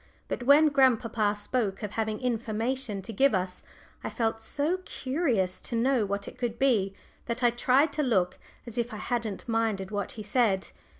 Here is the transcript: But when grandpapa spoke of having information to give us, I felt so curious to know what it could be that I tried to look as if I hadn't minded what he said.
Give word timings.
But 0.27 0.41
when 0.41 0.69
grandpapa 0.69 1.35
spoke 1.35 1.83
of 1.83 1.91
having 1.91 2.19
information 2.21 3.03
to 3.03 3.13
give 3.13 3.35
us, 3.35 3.61
I 4.03 4.09
felt 4.09 4.41
so 4.41 4.77
curious 4.83 5.61
to 5.61 5.75
know 5.75 6.07
what 6.07 6.27
it 6.27 6.39
could 6.39 6.57
be 6.57 6.95
that 7.27 7.43
I 7.43 7.51
tried 7.51 7.93
to 7.93 8.01
look 8.01 8.39
as 8.65 8.79
if 8.79 8.93
I 8.95 8.97
hadn't 8.97 9.47
minded 9.47 9.91
what 9.91 10.13
he 10.13 10.23
said. 10.23 10.69